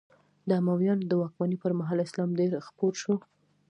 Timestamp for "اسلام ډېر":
2.05-2.51